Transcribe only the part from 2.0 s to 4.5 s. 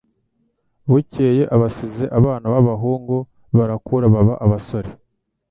abana b'abahungu barakura baba